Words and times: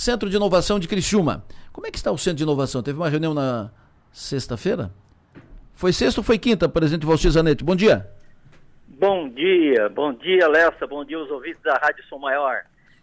Centro 0.00 0.30
de 0.30 0.36
Inovação 0.36 0.80
de 0.80 0.88
Criciúma. 0.88 1.44
Como 1.74 1.86
é 1.86 1.90
que 1.90 1.98
está 1.98 2.10
o 2.10 2.16
Centro 2.16 2.38
de 2.38 2.42
Inovação? 2.42 2.82
Teve 2.82 2.96
uma 2.96 3.10
reunião 3.10 3.34
na 3.34 3.70
sexta-feira? 4.10 4.90
Foi 5.74 5.92
sexta 5.92 6.20
ou 6.20 6.24
foi 6.24 6.38
quinta, 6.38 6.66
presidente 6.70 7.04
Valcir 7.04 7.30
Zanetti? 7.30 7.62
Bom 7.62 7.76
dia. 7.76 8.08
Bom 8.88 9.28
dia, 9.28 9.90
bom 9.90 10.14
dia, 10.14 10.48
Lessa, 10.48 10.86
bom 10.86 11.04
dia 11.04 11.18
os 11.18 11.30
ouvintes 11.30 11.62
da 11.62 11.74
Rádio 11.74 12.02
Som 12.04 12.16
Maior. 12.16 12.62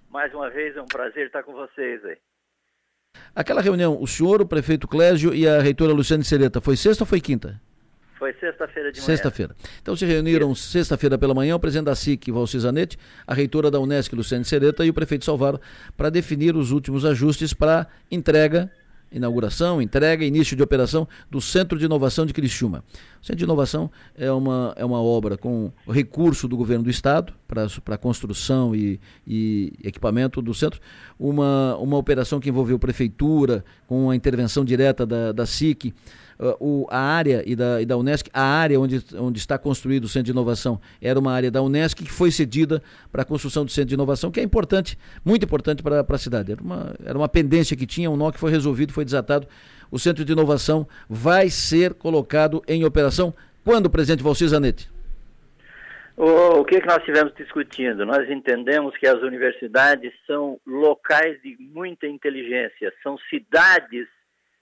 Mais 0.10 0.34
uma 0.34 0.50
vez 0.50 0.76
é 0.76 0.82
um 0.82 0.88
prazer 0.88 1.28
estar 1.28 1.44
com 1.44 1.54
vocês 1.54 2.04
aí. 2.04 2.18
Aquela 3.36 3.62
reunião, 3.62 4.02
o 4.02 4.08
senhor, 4.08 4.42
o 4.42 4.48
prefeito 4.48 4.88
Clésio 4.88 5.36
e 5.36 5.48
a 5.48 5.62
reitora 5.62 5.94
Luciane 5.94 6.24
Sereta, 6.24 6.60
foi 6.60 6.76
sexta 6.76 7.04
ou 7.04 7.08
foi 7.08 7.22
quinta? 7.22 7.62
Foi 8.18 8.34
sexta-feira 8.34 8.92
de 8.92 9.00
manhã. 9.00 9.06
Sexta-feira. 9.06 9.56
Então 9.82 9.96
se 9.96 10.06
reuniram 10.06 10.54
sexta-feira 10.56 11.18
pela 11.18 11.34
manhã 11.34 11.56
o 11.56 11.60
presidente 11.60 11.86
da 11.86 11.96
SIC, 11.96 12.32
Valci 12.32 12.60
Zanetti, 12.60 12.98
a 13.26 13.34
reitora 13.34 13.70
da 13.70 13.80
Unesc, 13.80 14.16
Luciane 14.16 14.44
Sereta, 14.44 14.84
e 14.86 14.90
o 14.90 14.94
prefeito 14.94 15.24
Salvaro, 15.24 15.60
para 15.96 16.10
definir 16.10 16.56
os 16.56 16.72
últimos 16.72 17.06
ajustes 17.06 17.54
para 17.54 17.88
entrega 18.10 18.72
inauguração, 19.12 19.82
entrega 19.82 20.24
e 20.24 20.28
início 20.28 20.56
de 20.56 20.62
operação 20.62 21.08
do 21.30 21.40
Centro 21.40 21.78
de 21.78 21.86
Inovação 21.86 22.26
de 22.26 22.34
Criciúma. 22.34 22.84
O 23.22 23.26
Centro 23.26 23.38
de 23.38 23.44
Inovação 23.44 23.90
é 24.16 24.32
uma, 24.32 24.74
é 24.76 24.84
uma 24.84 25.02
obra 25.02 25.38
com 25.38 25.72
recurso 25.88 26.48
do 26.48 26.58
governo 26.58 26.84
do 26.84 26.90
Estado 26.90 27.34
para 27.48 27.98
construção 27.98 28.76
e, 28.76 29.00
e, 29.26 29.74
equipamento 29.84 30.42
do 30.42 30.54
centro, 30.54 30.82
uma, 31.18 31.78
uma 31.78 31.98
operação 31.98 32.40
que 32.40 32.50
envolveu 32.50 32.78
prefeitura, 32.78 33.64
com 33.88 34.10
a 34.10 34.16
intervenção 34.16 34.66
direta 34.66 35.06
da, 35.06 35.32
da 35.32 35.46
SIC, 35.46 35.94
o, 36.60 36.88
a 36.90 37.00
área 37.00 37.44
e 37.46 37.56
da, 37.56 37.82
e 37.82 37.86
da 37.86 37.98
Unesc, 37.98 38.30
a 38.34 38.44
área 38.44 38.80
onde, 38.80 39.04
onde 39.16 39.40
está 39.40 39.58
construído 39.58 40.04
o 40.04 40.08
Centro 40.08 40.26
de 40.26 40.32
Inovação 40.32 40.80
era 41.02 41.20
uma 41.20 41.34
área 41.34 41.50
da 41.50 41.62
Unesc 41.62 42.04
que 42.04 42.12
foi 42.12 42.32
cedida 42.32 42.82
para 43.12 43.24
a 43.24 43.26
construção 43.26 43.66
do 43.66 43.72
Centro 43.72 43.90
de 43.90 43.96
Inovação, 43.96 44.32
que 44.32 44.40
é 44.40 44.44
importante, 44.44 44.98
muito 45.26 45.44
importante 45.46 45.82
para 45.82 46.06
a 46.08 46.18
cidade. 46.18 46.52
Era 46.52 46.62
uma, 46.62 46.96
era 47.04 47.18
uma 47.18 47.30
pendência 47.30 47.76
que 47.76 47.86
tinha, 47.86 48.10
um 48.10 48.18
nó 48.18 48.32
que 48.32 48.40
foi 48.40 48.52
resolvido, 48.52 48.94
foi 48.94 49.06
desatado. 49.06 49.48
O 49.90 49.98
Centro 49.98 50.24
de 50.24 50.32
Inovação 50.32 50.88
vai 51.10 51.50
ser 51.50 51.94
colocado 51.94 52.62
em 52.68 52.84
operação 52.84 53.34
quando, 53.64 53.90
presidente 53.90 54.24
Valcir 54.24 54.48
Zanetti? 54.48 54.90
O, 56.16 56.66
que, 56.66 56.82
que 56.82 56.88
nós 56.88 56.98
estivemos 56.98 57.32
discutindo? 57.36 58.04
Nós 58.04 58.28
entendemos 58.28 58.98
que 58.98 59.06
as 59.06 59.22
universidades 59.22 60.12
são 60.26 60.60
locais 60.66 61.40
de 61.44 61.56
muita 61.60 62.08
inteligência, 62.08 62.92
são 63.04 63.20
cidades 63.30 64.08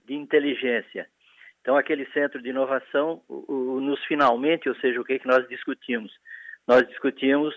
de 0.05 0.15
inteligência. 0.15 1.07
Então, 1.65 1.75
aquele 1.75 2.05
centro 2.11 2.39
de 2.39 2.49
inovação, 2.49 3.23
o, 3.27 3.51
o, 3.51 3.81
nos 3.81 3.99
finalmente, 4.05 4.69
ou 4.69 4.75
seja, 4.75 5.01
o 5.01 5.03
que, 5.03 5.17
que 5.17 5.25
nós 5.25 5.47
discutimos? 5.47 6.13
Nós 6.67 6.87
discutimos 6.87 7.55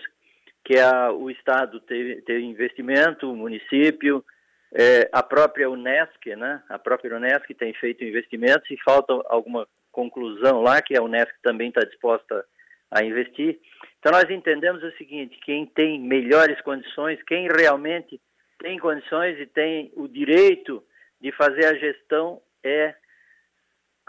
que 0.65 0.79
a, 0.79 1.11
o 1.11 1.29
Estado 1.29 1.79
teve 1.79 2.41
investimento, 2.41 3.31
o 3.31 3.35
município, 3.35 4.25
é, 4.73 5.07
a 5.13 5.21
própria 5.21 5.69
Unesc, 5.69 6.25
né? 6.35 6.63
A 6.69 6.79
própria 6.79 7.17
Unesc 7.17 7.53
tem 7.53 7.71
feito 7.75 8.03
investimentos 8.03 8.67
e 8.71 8.81
falta 8.83 9.13
alguma 9.27 9.67
conclusão 9.91 10.63
lá 10.63 10.81
que 10.81 10.97
a 10.97 11.03
Unesc 11.03 11.31
também 11.43 11.69
está 11.69 11.81
disposta 11.81 12.43
a 12.89 13.03
investir. 13.03 13.59
Então 13.99 14.11
nós 14.11 14.27
entendemos 14.27 14.81
o 14.81 14.91
seguinte: 14.93 15.39
quem 15.45 15.67
tem 15.67 15.99
melhores 15.99 16.59
condições, 16.61 17.21
quem 17.27 17.47
realmente 17.47 18.19
tem 18.57 18.79
condições 18.79 19.39
e 19.39 19.45
tem 19.45 19.91
o 19.95 20.07
direito 20.07 20.83
de 21.21 21.31
fazer 21.31 21.67
a 21.67 21.75
gestão 21.75 22.41
é 22.63 22.95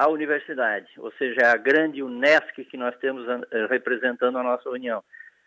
a 0.01 0.09
universidade, 0.09 0.89
ou 0.97 1.13
seja, 1.13 1.53
a 1.53 1.59
grande 1.59 2.03
Unesc 2.03 2.65
que 2.65 2.77
nós 2.79 2.97
temos 2.97 3.29
eh, 3.29 3.67
representando 3.67 4.39
a 4.39 4.43
nossa 4.43 4.71
União, 4.71 5.05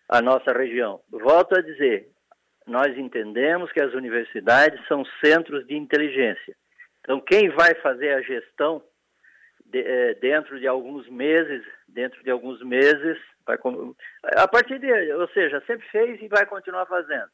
a 0.07 0.21
nossa 0.21 0.53
região. 0.53 1.01
Volto 1.09 1.57
a 1.57 1.61
dizer, 1.61 2.07
nós 2.67 2.95
entendemos 2.95 3.71
que 3.71 3.81
as 3.81 3.95
universidades 3.95 4.79
são 4.87 5.03
centros 5.25 5.65
de 5.65 5.75
inteligência. 5.75 6.55
Então, 6.99 7.19
quem 7.19 7.49
vai 7.49 7.73
fazer 7.81 8.13
a 8.13 8.21
gestão 8.21 8.83
de, 9.65 9.79
é, 9.79 10.13
dentro 10.13 10.59
de 10.59 10.67
alguns 10.67 11.09
meses, 11.09 11.65
dentro 11.87 12.23
de 12.23 12.29
alguns 12.29 12.61
meses, 12.61 13.17
vai, 13.47 13.57
a 14.35 14.47
partir 14.47 14.77
de, 14.77 15.13
ou 15.13 15.27
seja, 15.29 15.63
sempre 15.65 15.87
fez 15.87 16.21
e 16.21 16.27
vai 16.27 16.45
continuar 16.45 16.85
fazendo. 16.85 17.29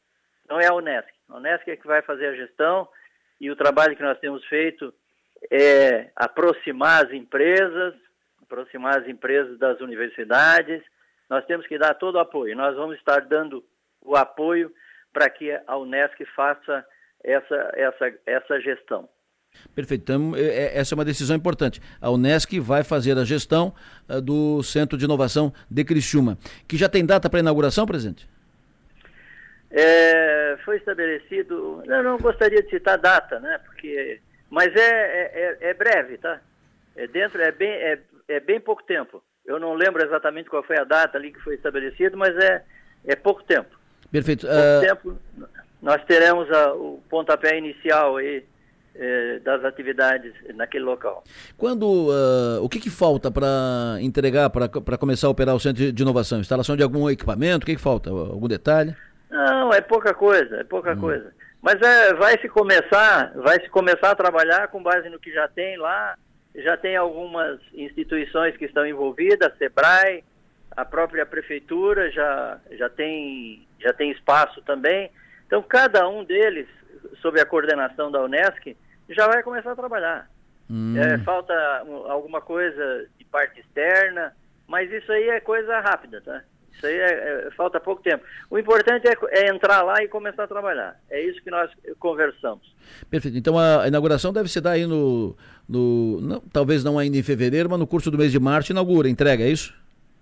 Não 0.48 0.58
é 0.58 0.68
a 0.68 0.74
Unesc. 0.74 1.10
A 1.28 1.36
Unesc 1.36 1.70
é 1.70 1.76
que 1.76 1.86
vai 1.86 2.00
fazer 2.00 2.28
a 2.28 2.34
gestão 2.34 2.88
e 3.38 3.50
o 3.50 3.56
trabalho 3.56 3.94
que 3.94 4.02
nós 4.02 4.18
temos 4.20 4.42
feito 4.46 4.90
é 5.50 6.10
aproximar 6.16 7.06
as 7.06 7.12
empresas, 7.12 7.94
aproximar 8.42 8.98
as 8.98 9.08
empresas 9.08 9.58
das 9.58 9.80
universidades. 9.80 10.82
Nós 11.28 11.44
temos 11.46 11.66
que 11.66 11.78
dar 11.78 11.94
todo 11.94 12.16
o 12.16 12.20
apoio. 12.20 12.56
Nós 12.56 12.74
vamos 12.76 12.96
estar 12.96 13.20
dando 13.20 13.64
o 14.02 14.16
apoio 14.16 14.72
para 15.12 15.28
que 15.30 15.50
a 15.66 15.76
Unesc 15.76 16.24
faça 16.34 16.84
essa, 17.22 17.72
essa, 17.74 18.12
essa 18.26 18.60
gestão. 18.60 19.08
Perfeito. 19.74 20.02
Então, 20.02 20.36
é, 20.36 20.40
é, 20.40 20.78
essa 20.78 20.94
é 20.94 20.96
uma 20.96 21.04
decisão 21.04 21.36
importante. 21.36 21.80
A 22.00 22.10
Unesc 22.10 22.58
vai 22.60 22.84
fazer 22.84 23.18
a 23.18 23.24
gestão 23.24 23.74
uh, 24.08 24.20
do 24.20 24.62
Centro 24.62 24.96
de 24.96 25.04
Inovação 25.04 25.52
de 25.70 25.84
Criciúma, 25.84 26.38
que 26.68 26.76
já 26.76 26.88
tem 26.88 27.04
data 27.04 27.28
para 27.28 27.40
inauguração, 27.40 27.86
presidente? 27.86 28.28
É, 29.70 30.56
foi 30.64 30.76
estabelecido. 30.76 31.82
Eu 31.84 32.02
não 32.02 32.18
gostaria 32.18 32.62
de 32.62 32.70
citar 32.70 32.98
data, 32.98 33.38
né? 33.40 33.58
Porque 33.64 34.20
mas 34.50 34.74
é, 34.74 34.80
é, 34.80 35.58
é, 35.60 35.70
é 35.70 35.74
breve, 35.74 36.18
tá? 36.18 36.40
É 36.96 37.06
dentro, 37.06 37.40
é 37.40 37.52
bem, 37.52 37.70
é, 37.70 37.98
é 38.28 38.40
bem 38.40 38.60
pouco 38.60 38.82
tempo. 38.82 39.22
Eu 39.46 39.58
não 39.58 39.74
lembro 39.74 40.04
exatamente 40.04 40.50
qual 40.50 40.62
foi 40.62 40.78
a 40.78 40.84
data 40.84 41.16
ali 41.16 41.32
que 41.32 41.40
foi 41.40 41.54
estabelecido, 41.54 42.16
mas 42.16 42.36
é, 42.36 42.62
é 43.06 43.16
pouco 43.16 43.42
tempo. 43.44 43.78
Perfeito. 44.10 44.46
Pouco 44.46 44.62
uh... 44.62 44.80
tempo, 44.80 45.18
nós 45.80 46.04
teremos 46.04 46.50
a, 46.50 46.74
o 46.74 47.02
pontapé 47.08 47.56
inicial 47.56 48.16
aí 48.16 48.44
eh, 48.92 49.38
das 49.44 49.64
atividades 49.64 50.34
naquele 50.54 50.84
local. 50.84 51.22
Quando 51.56 51.84
uh, 51.84 52.62
o 52.62 52.68
que, 52.68 52.80
que 52.80 52.90
falta 52.90 53.30
para 53.30 53.96
entregar, 54.00 54.50
para 54.50 54.98
começar 54.98 55.28
a 55.28 55.30
operar 55.30 55.54
o 55.54 55.60
centro 55.60 55.92
de 55.92 56.02
inovação? 56.02 56.40
Instalação 56.40 56.76
de 56.76 56.82
algum 56.82 57.08
equipamento? 57.08 57.62
O 57.62 57.66
que, 57.66 57.76
que 57.76 57.80
falta? 57.80 58.10
Algum 58.10 58.48
detalhe? 58.48 58.94
Não, 59.30 59.72
é 59.72 59.80
pouca 59.80 60.12
coisa, 60.12 60.56
é 60.56 60.64
pouca 60.64 60.92
hum. 60.92 61.00
coisa. 61.00 61.32
Mas 61.62 61.80
é, 61.80 62.14
vai 62.14 62.38
se 62.40 62.48
começar, 62.48 63.32
vai 63.34 63.60
se 63.60 63.68
começar 63.68 64.10
a 64.10 64.16
trabalhar 64.16 64.68
com 64.68 64.82
base 64.82 65.08
no 65.10 65.18
que 65.18 65.32
já 65.32 65.46
tem 65.48 65.76
lá. 65.76 66.16
Já 66.54 66.76
tem 66.76 66.96
algumas 66.96 67.60
instituições 67.72 68.56
que 68.56 68.64
estão 68.64 68.84
envolvidas, 68.86 69.56
Sebrae, 69.56 70.24
a 70.76 70.84
própria 70.84 71.24
prefeitura 71.24 72.10
já, 72.10 72.58
já, 72.72 72.88
tem, 72.88 73.66
já 73.78 73.92
tem 73.92 74.10
espaço 74.10 74.60
também. 74.62 75.10
Então, 75.46 75.62
cada 75.62 76.08
um 76.08 76.24
deles, 76.24 76.66
sob 77.20 77.40
a 77.40 77.46
coordenação 77.46 78.10
da 78.10 78.22
Unesc, 78.22 78.76
já 79.08 79.26
vai 79.26 79.42
começar 79.42 79.72
a 79.72 79.76
trabalhar. 79.76 80.28
Hum. 80.68 80.96
É, 80.96 81.18
falta 81.18 81.54
alguma 82.08 82.40
coisa 82.40 83.06
de 83.18 83.24
parte 83.24 83.60
externa, 83.60 84.34
mas 84.66 84.90
isso 84.92 85.10
aí 85.12 85.28
é 85.28 85.40
coisa 85.40 85.80
rápida, 85.80 86.20
tá? 86.20 86.42
Isso 86.72 86.86
aí 86.86 86.94
é, 86.94 87.46
é, 87.46 87.50
falta 87.56 87.78
pouco 87.78 88.02
tempo. 88.02 88.24
O 88.48 88.58
importante 88.58 89.06
é, 89.08 89.14
é, 89.30 89.50
entrar 89.50 89.82
lá 89.82 90.02
e 90.02 90.08
começar 90.08 90.44
a 90.44 90.48
trabalhar. 90.48 90.96
É 91.10 91.20
isso 91.22 91.42
que 91.42 91.50
nós 91.50 91.70
conversamos. 91.98 92.74
Perfeito. 93.10 93.36
Então 93.36 93.58
a 93.58 93.86
inauguração 93.86 94.32
deve 94.32 94.48
se 94.48 94.60
dar 94.60 94.72
aí 94.72 94.86
no. 94.86 95.36
no 95.68 96.20
não, 96.20 96.40
talvez 96.52 96.82
não 96.82 96.98
ainda 96.98 97.16
em 97.16 97.22
fevereiro, 97.22 97.68
mas 97.68 97.78
no 97.78 97.86
curso 97.86 98.10
do 98.10 98.18
mês 98.18 98.32
de 98.32 98.40
março 98.40 98.72
inaugura, 98.72 99.08
entrega, 99.08 99.44
é 99.44 99.48
isso? 99.48 99.74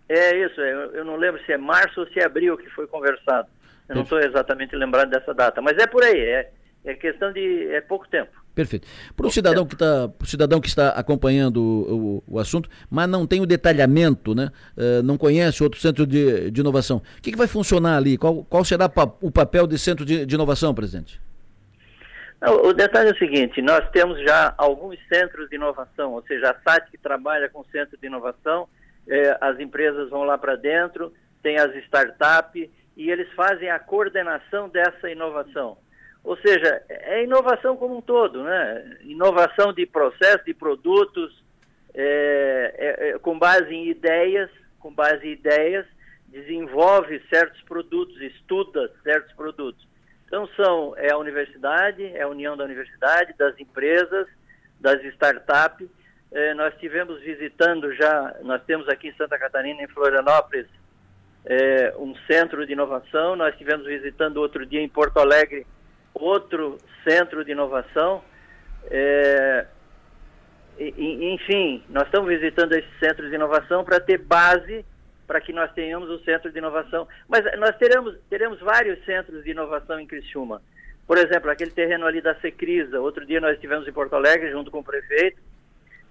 É 0.08 0.36
isso. 0.44 0.60
É, 0.60 0.72
eu, 0.72 0.94
eu 0.96 1.04
não 1.04 1.16
lembro 1.16 1.40
se 1.44 1.52
é 1.52 1.58
março 1.58 2.00
ou 2.00 2.06
se 2.08 2.18
é 2.18 2.24
abril 2.24 2.56
que 2.56 2.68
foi 2.70 2.86
conversado. 2.86 3.48
Eu 3.88 3.94
Perfeito. 3.94 3.96
não 3.96 4.02
estou 4.02 4.18
exatamente 4.18 4.74
lembrado 4.74 5.10
dessa 5.10 5.32
data. 5.32 5.60
Mas 5.62 5.76
é 5.78 5.86
por 5.86 6.02
aí. 6.02 6.18
É, 6.18 6.50
é 6.84 6.94
questão 6.94 7.32
de. 7.32 7.68
é 7.72 7.80
pouco 7.80 8.08
tempo. 8.08 8.32
Perfeito. 8.58 8.88
Para 9.16 9.24
o 9.24 9.30
cidadão 9.30 9.64
que 9.64 9.74
está, 9.74 10.10
cidadão 10.24 10.60
que 10.60 10.66
está 10.66 10.88
acompanhando 10.88 11.58
o, 11.62 12.24
o, 12.26 12.34
o, 12.34 12.38
assunto, 12.40 12.68
mas 12.90 13.08
não 13.08 13.24
tem 13.24 13.40
o 13.40 13.46
detalhamento, 13.46 14.34
né? 14.34 14.50
Uh, 14.76 15.00
não 15.00 15.16
conhece 15.16 15.62
outro 15.62 15.78
centro 15.78 16.04
de, 16.04 16.50
de 16.50 16.60
inovação. 16.60 16.96
O 16.96 17.22
que, 17.22 17.30
que, 17.30 17.38
vai 17.38 17.46
funcionar 17.46 17.96
ali? 17.96 18.18
Qual, 18.18 18.44
qual 18.46 18.64
será 18.64 18.88
pa, 18.88 19.04
o 19.20 19.30
papel 19.30 19.64
de 19.64 19.78
centro 19.78 20.04
de, 20.04 20.26
de 20.26 20.34
inovação, 20.34 20.74
presidente? 20.74 21.20
Não, 22.40 22.64
o 22.64 22.72
detalhe 22.72 23.10
é 23.10 23.12
o 23.12 23.16
seguinte: 23.18 23.62
nós 23.62 23.88
temos 23.90 24.20
já 24.24 24.52
alguns 24.58 24.98
centros 25.06 25.48
de 25.48 25.54
inovação, 25.54 26.14
ou 26.14 26.22
seja, 26.24 26.50
a 26.50 26.54
SAT 26.68 26.90
que 26.90 26.98
trabalha 26.98 27.48
com 27.48 27.62
centro 27.70 27.96
de 27.96 28.08
inovação, 28.08 28.68
eh, 29.06 29.38
as 29.40 29.60
empresas 29.60 30.10
vão 30.10 30.24
lá 30.24 30.36
para 30.36 30.56
dentro, 30.56 31.12
tem 31.44 31.58
as 31.58 31.72
startups 31.84 32.68
e 32.96 33.08
eles 33.08 33.32
fazem 33.34 33.70
a 33.70 33.78
coordenação 33.78 34.68
dessa 34.68 35.08
inovação. 35.08 35.78
Ou 36.24 36.36
seja, 36.38 36.82
é 36.88 37.24
inovação 37.24 37.76
como 37.76 37.96
um 37.96 38.02
todo, 38.02 38.42
né? 38.42 38.98
Inovação 39.02 39.72
de 39.72 39.86
processo, 39.86 40.44
de 40.44 40.52
produtos, 40.52 41.42
é, 41.94 42.74
é, 42.76 43.08
é, 43.08 43.18
com 43.18 43.38
base 43.38 43.74
em 43.74 43.88
ideias, 43.88 44.50
com 44.78 44.92
base 44.92 45.26
em 45.26 45.32
ideias, 45.32 45.86
desenvolve 46.28 47.22
certos 47.30 47.60
produtos, 47.62 48.20
estuda 48.20 48.92
certos 49.02 49.32
produtos. 49.32 49.86
Então 50.26 50.46
são 50.48 50.94
é 50.96 51.10
a 51.10 51.16
universidade, 51.16 52.04
é 52.04 52.22
a 52.22 52.28
união 52.28 52.56
da 52.56 52.64
universidade, 52.64 53.34
das 53.38 53.58
empresas, 53.58 54.28
das 54.78 55.02
startups. 55.04 55.88
É, 56.30 56.52
nós 56.52 56.74
tivemos 56.78 57.20
visitando 57.22 57.92
já, 57.94 58.36
nós 58.42 58.62
temos 58.64 58.86
aqui 58.88 59.08
em 59.08 59.16
Santa 59.16 59.38
Catarina, 59.38 59.82
em 59.82 59.88
Florianópolis, 59.88 60.66
é, 61.46 61.94
um 61.98 62.14
centro 62.30 62.66
de 62.66 62.74
inovação. 62.74 63.34
Nós 63.34 63.56
tivemos 63.56 63.86
visitando 63.86 64.36
outro 64.36 64.66
dia 64.66 64.82
em 64.82 64.88
Porto 64.88 65.18
Alegre 65.18 65.66
outro 66.20 66.78
centro 67.04 67.44
de 67.44 67.52
inovação. 67.52 68.22
É, 68.90 69.66
enfim, 70.78 71.82
nós 71.88 72.04
estamos 72.04 72.28
visitando 72.28 72.72
esses 72.72 72.98
centros 72.98 73.28
de 73.28 73.34
inovação 73.34 73.84
para 73.84 73.98
ter 74.00 74.18
base 74.18 74.84
para 75.28 75.42
que 75.42 75.52
nós 75.52 75.70
tenhamos 75.72 76.08
o 76.08 76.18
centro 76.24 76.50
de 76.50 76.58
inovação. 76.58 77.06
Mas 77.28 77.44
nós 77.58 77.76
teremos, 77.76 78.16
teremos 78.30 78.58
vários 78.60 79.04
centros 79.04 79.44
de 79.44 79.50
inovação 79.50 80.00
em 80.00 80.06
Criciúma. 80.06 80.62
Por 81.06 81.18
exemplo, 81.18 81.50
aquele 81.50 81.70
terreno 81.70 82.06
ali 82.06 82.22
da 82.22 82.34
Secrisa. 82.36 82.98
Outro 82.98 83.26
dia 83.26 83.40
nós 83.40 83.54
estivemos 83.54 83.86
em 83.86 83.92
Porto 83.92 84.14
Alegre 84.14 84.50
junto 84.50 84.70
com 84.70 84.78
o 84.78 84.84
prefeito. 84.84 85.38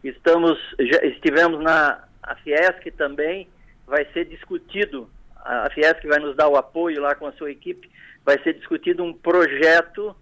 Estamos, 0.04 0.60
já 0.80 1.04
estivemos 1.04 1.60
na 1.64 2.04
Fiesc 2.44 2.92
também. 2.92 3.48
Vai 3.88 4.06
ser 4.14 4.26
discutido, 4.26 5.10
a 5.48 5.70
Fiesc 5.70 6.06
vai 6.08 6.20
nos 6.20 6.36
dar 6.36 6.48
o 6.48 6.58
apoio 6.58 7.02
lá 7.02 7.16
com 7.16 7.28
a 7.28 7.32
sua 7.34 7.52
equipe. 7.52 7.90
Vai 8.26 8.42
ser 8.44 8.54
discutido 8.54 9.04
um 9.04 9.14
projeto 9.14 10.16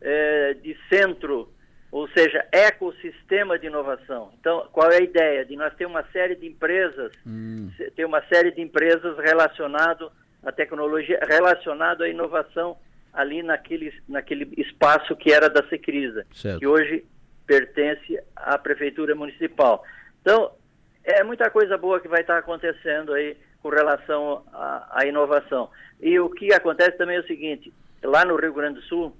é, 0.00 0.54
de 0.54 0.76
centro 0.88 1.52
ou 1.92 2.08
seja, 2.10 2.46
ecossistema 2.52 3.58
de 3.58 3.66
inovação. 3.66 4.32
Então, 4.38 4.68
qual 4.72 4.90
é 4.92 4.98
a 4.98 5.02
ideia? 5.02 5.44
De 5.44 5.56
nós 5.56 5.74
ter 5.74 5.86
uma 5.86 6.04
série 6.12 6.36
de 6.36 6.46
empresas, 6.46 7.12
hum. 7.26 7.68
ter 7.96 8.04
uma 8.04 8.22
série 8.32 8.52
de 8.52 8.60
empresas 8.60 9.18
relacionado 9.18 10.10
à 10.44 10.52
tecnologia, 10.52 11.18
relacionado 11.28 12.02
à 12.02 12.08
inovação 12.08 12.76
ali 13.12 13.42
naquele, 13.42 13.92
naquele 14.08 14.52
espaço 14.56 15.16
que 15.16 15.32
era 15.32 15.50
da 15.50 15.66
Secrisa, 15.68 16.24
certo. 16.32 16.60
que 16.60 16.66
hoje 16.66 17.04
pertence 17.44 18.20
à 18.36 18.56
Prefeitura 18.56 19.16
Municipal. 19.16 19.84
Então, 20.22 20.52
é 21.02 21.24
muita 21.24 21.50
coisa 21.50 21.76
boa 21.76 21.98
que 21.98 22.06
vai 22.06 22.20
estar 22.20 22.38
acontecendo 22.38 23.12
aí 23.12 23.36
com 23.62 23.68
relação 23.68 24.42
à, 24.52 25.04
inovação. 25.06 25.70
E 26.00 26.18
o 26.18 26.30
que 26.30 26.52
acontece 26.52 26.96
também 26.96 27.16
é 27.16 27.20
o 27.20 27.26
seguinte, 27.26 27.72
lá 28.02 28.24
no 28.24 28.36
Rio 28.36 28.52
Grande 28.52 28.80
do 28.80 28.86
Sul, 28.86 29.14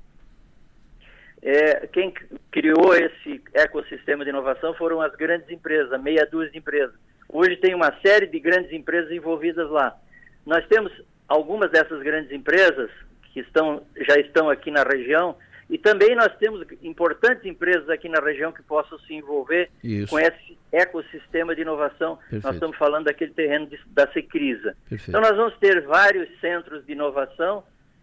é, 1.43 1.87
quem 1.89 2.13
criou 2.51 2.95
esse 2.95 3.43
ecossistema 3.55 4.25
de 4.25 4.31
inovação 4.31 4.75
foram 4.75 5.01
as 5.01 5.15
grandes 5.15 5.49
empresas, 5.51 6.01
meia 6.03 6.27
dúzia 6.27 6.51
de 6.51 6.59
empresas. 6.59 6.95
Hoje 7.29 7.57
tem 7.57 7.75
uma 7.75 7.93
série 8.05 8.27
de 8.27 8.41
grandes 8.41 8.73
empresas 8.73 9.11
envolvidas 9.11 9.71
lá. 9.71 9.97
Nós 10.45 10.67
temos 10.67 10.93
algumas 11.29 11.71
dessas 11.71 12.03
grandes 12.03 12.33
empresas 12.33 12.91
que 13.33 13.41
estão, 13.41 13.83
já 14.09 14.17
estão 14.17 14.51
aqui 14.51 14.71
na 14.71 14.83
região 14.83 15.37
e 15.71 15.79
também 15.79 16.17
nós 16.17 16.37
temos 16.37 16.67
importantes 16.83 17.45
empresas 17.47 17.89
aqui 17.89 18.09
na 18.09 18.19
região 18.19 18.51
que 18.51 18.63
possam 18.63 18.99
se 18.99 19.15
envolver 19.15 19.71
Isso. 19.85 20.11
com 20.11 20.19
esse 20.19 20.59
ecossistema 20.73 21.55
de 21.55 21.63
inovação. 21.63 22.17
Perfeito. 22.17 22.43
Nós 22.43 22.55
estamos 22.55 22.77
falando 22.77 23.05
daquele 23.05 23.33
terreno 23.33 23.69
de, 23.69 23.79
da 23.87 24.11
Secrisa. 24.13 24.77
Perfeito. 24.89 25.11
Então 25.11 25.21
nós 25.21 25.37
vamos 25.37 25.57
ter 25.59 25.81
vários 25.83 26.29
centros 26.41 26.85
de 26.85 26.93
inovação, 26.93 27.63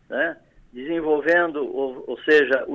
né? 0.10 0.38
desenvolvendo, 0.72 1.58
ou, 1.58 2.06
ou 2.08 2.18
seja, 2.22 2.66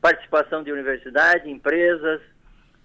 participação 0.00 0.62
de 0.62 0.70
universidade, 0.70 1.50
empresas, 1.50 2.20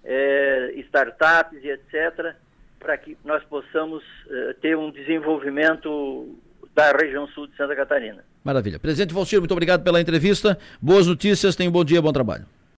é, 0.04 0.72
startups 0.78 1.64
e 1.64 1.70
etc., 1.70 2.34
para 2.80 2.98
que 2.98 3.16
nós 3.24 3.44
possamos 3.44 4.04
é, 4.32 4.54
ter 4.54 4.76
um 4.76 4.90
desenvolvimento 4.90 6.40
da 6.74 6.92
região 6.92 7.28
sul 7.28 7.46
de 7.46 7.56
Santa 7.56 7.76
Catarina. 7.76 8.24
Maravilha. 8.44 8.80
Presidente 8.80 9.14
Valcir, 9.14 9.40
muito 9.40 9.52
obrigado 9.52 9.84
pela 9.84 10.00
entrevista. 10.00 10.58
Boas 10.82 11.08
notícias, 11.08 11.56
tenha 11.56 11.70
um 11.70 11.74
bom 11.74 11.84
dia, 11.84 12.02
bom 12.02 12.12
trabalho. 12.12 12.46